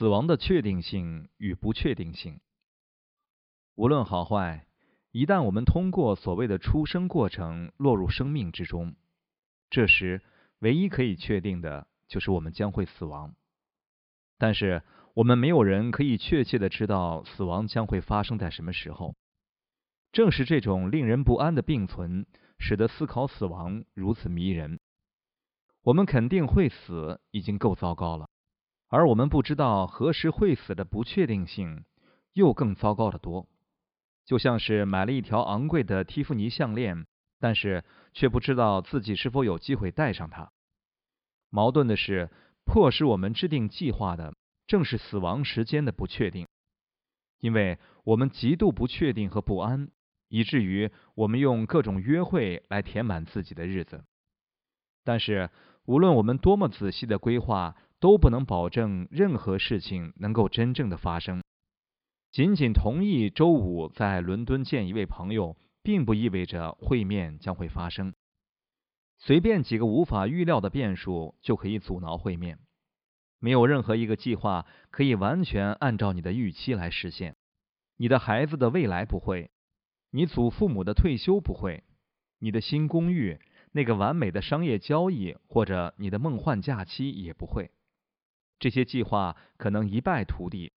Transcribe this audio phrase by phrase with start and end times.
[0.00, 2.40] 死亡的确定性与不确定性，
[3.74, 4.66] 无论好坏，
[5.10, 8.96] 一旦我们通过所谓的出生过程落入生命之中，
[9.68, 10.22] 这时
[10.60, 13.34] 唯一可以确定的就是我们将会死亡。
[14.38, 14.82] 但是
[15.12, 19.14] 我们没有人可以确切的知道死亡将会发生在什么时候。
[20.12, 22.24] 正是这种令人不安的并存，
[22.58, 24.80] 使得思考死亡如此迷人。
[25.82, 28.30] 我们肯定会死，已经够糟糕了。
[28.90, 31.84] 而我们不知道何时会死的不确定性，
[32.32, 33.48] 又更糟糕的多。
[34.24, 37.06] 就像是买了一条昂贵的蒂芙尼项链，
[37.38, 40.50] 但是却不知道自己是否有机会戴上它。
[41.50, 42.30] 矛盾的是，
[42.64, 44.34] 迫使我们制定计划的，
[44.66, 46.48] 正是死亡时间的不确定，
[47.38, 49.88] 因为我们极度不确定和不安，
[50.28, 54.04] 以至于我们用各种约会来填满自己的日子。
[55.04, 55.50] 但是，
[55.84, 61.42] 无论我们多么仔细的规划，都不能保证任何事情能够真正的发生。
[62.32, 68.14] 仅仅同意周五在伦敦见一位朋友，并不意味着会面将会发生。
[69.18, 72.58] 随便几个无法预料的变数就可以阻挠会面。
[73.38, 77.36] 没有任何一个计划可以完全按照你的预期来实现。
[77.96, 79.50] 你的孩子的未来不会，
[80.10, 81.84] 你祖父母的退休不会，
[82.38, 83.38] 你的新公寓、
[83.72, 87.70] 那个完美的商业交易或者你的梦幻假期也不会。
[88.60, 90.72] 这些计划可能一败涂地，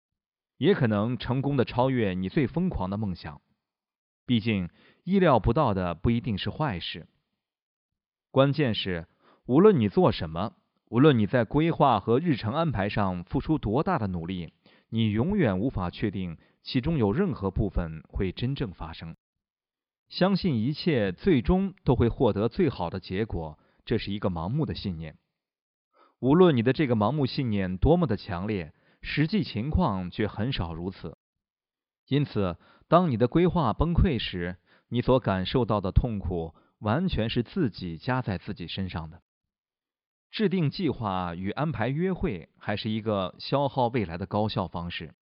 [0.57, 3.41] 也可能成功的超越你最疯狂的梦想。
[4.25, 4.69] 毕竟，
[5.03, 7.07] 意料不到的不一定是坏事。
[8.29, 9.07] 关键是，
[9.45, 10.53] 无论你做什么，
[10.89, 14.53] 无论你在规划和日程安排上付出多大的努力，
[14.89, 19.15] 你永远无法确定其中有任何部分会真正发生。
[20.07, 25.17] 相信一切最终都会获得最好的结果，这是一个盲目的信念。
[26.21, 31.17] 无论你的这个盲目信念多么的强烈，实际情况却很少如此。
[32.07, 34.57] 因此，当你的规划崩溃时，
[34.89, 39.23] 你所感受到的痛苦完全是自己加在自己身上的。
[40.29, 45.15] 制定计划与安排约会还是一个消耗未来的高效方式。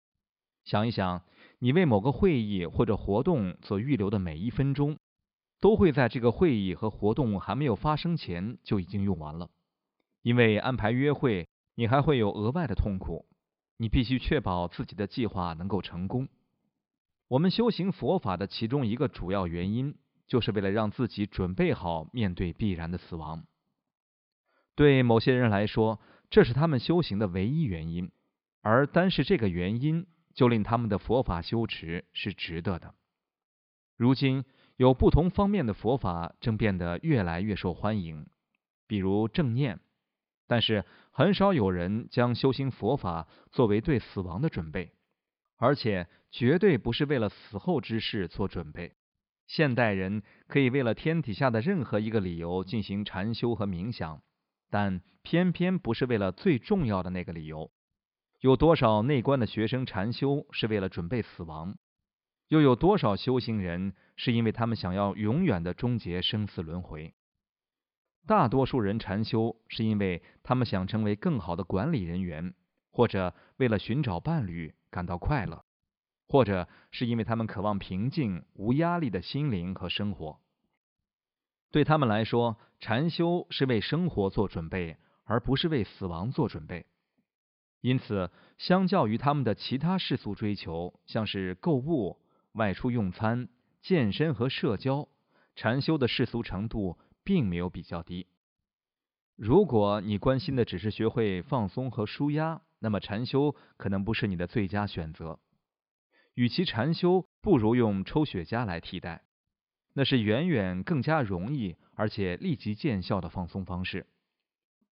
[0.64, 1.22] 想一想，
[1.60, 4.98] 你为某个会议或者活动所预留的每一分钟，
[5.60, 9.48] 都会在这个会议和活动还没有发生前就已经用完了。
[10.22, 13.26] 因为安排约会，你还会有额外的痛苦。
[13.76, 16.28] 你必须确保自己的计划能够成功。
[17.28, 23.46] 我们修行佛法的其中一个主要原因，就是为了让自己准备好面对必然的死亡。
[24.74, 25.98] 对某些人来说，
[26.28, 28.10] 这是他们修行的唯一原因，
[28.60, 32.94] 而单是这个原因，就令他们的佛法修持是值得的。
[33.96, 34.44] 如今，
[34.76, 38.26] 有不同方面的佛法正变得越来越受欢迎，
[38.86, 39.80] 比如正念。
[40.50, 44.90] 但是很少有人将修行佛法作为对死亡的准备，
[45.56, 48.94] 而且绝对不是为了死后之事做准备。
[49.46, 54.22] 现代人可以为了天底下的任何一个理由进行禅修和冥想，
[54.70, 57.70] 但偏偏不是为了最重要的那个理由。
[58.40, 61.76] 有多少内观的学生禅修是为了准备死亡？
[62.48, 67.14] 又有多少修行人是因为他们想要永远的终结生死轮回？
[68.26, 72.54] 大多数人禅修是因为他们想成为更好的管理人员，
[72.92, 75.64] 或者为了寻找伴侣感到快乐，
[76.28, 80.38] 或者是因为他们渴望平静、无压力的心灵和生活。
[81.72, 86.86] 对他们来说，禅修是为生活做准备，而不是为死亡做准备。
[87.80, 92.20] 因此，相较于他们的其他世俗追求，像是购物、
[92.52, 93.48] 外出用餐、
[93.80, 95.08] 健身和社交，
[95.56, 96.98] 禅修的世俗程度。
[97.30, 98.26] 并没有比较低。
[99.36, 105.38] 如果你关心的只是学会放松和舒压，那么禅修可能不是你的最佳选择。
[106.34, 109.22] 与其禅修，不如用抽雪茄来替代，
[109.92, 114.08] 那是远远更加容易而且立即见效的放松方式。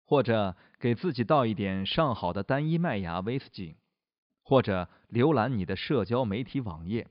[0.05, 3.75] 或者给自己倒一点上好的单一麦芽威士忌，
[4.45, 7.09] 或者浏览你的社交媒体网页，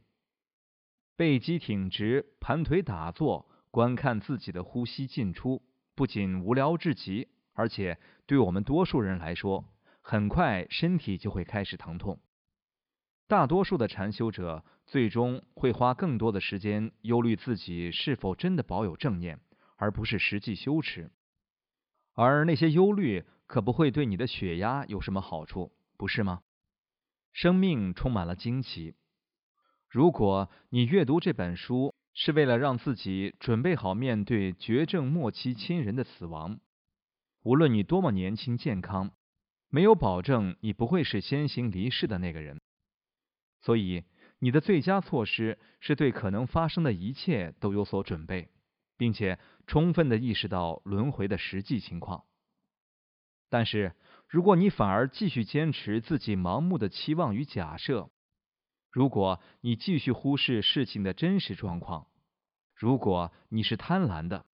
[1.17, 3.45] 背肌挺直，盘腿打坐。
[3.71, 5.61] 观看自己的呼吸进出，
[5.95, 9.65] 不仅无聊至极，而且对我们多数人来说，
[10.01, 12.19] 很快身体就会开始疼痛。
[13.27, 19.39] 大多数的禅修者最终会花更多的时间忧虑自己是否真的保有正念，
[19.75, 21.11] 而不是实际修持。
[22.13, 26.41] 而那些忧虑可不会对你的血压有什么好处，不是吗？
[27.33, 28.95] 生命充满了惊奇。
[29.89, 36.59] 如果你阅读这本书，是为了让自己准备好面对绝症末期亲人的死亡。
[37.43, 39.11] 无论你多么年轻健康，
[39.69, 42.59] 没有保证你不会是先行离世的那个人。
[43.61, 44.03] 所以，
[44.39, 48.49] 你的最佳措施是对可能发生的一切都有所准备，
[48.97, 49.37] 并且
[49.67, 52.23] 充分的意识到轮回的实际情况。
[53.47, 53.95] 但是，
[54.27, 58.09] 如果你反而继续坚持自己盲目的期望与假设，
[58.89, 62.07] 如果你继续忽视事情的真实状况，
[62.73, 64.45] 如果你是贪婪的，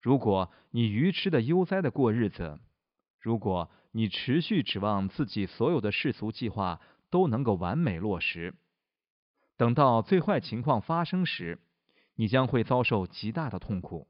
[0.00, 2.60] 如果你愚痴的悠哉的过日子，
[3.18, 6.80] 如果你持续指望自己所有的世俗计划
[7.10, 8.54] 都能够完美落实，
[9.56, 11.60] 等到最坏情况发生时，
[12.14, 14.08] 你将会遭受极大的痛苦，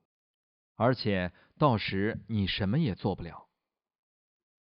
[0.76, 3.49] 而且到时你什么也做不了。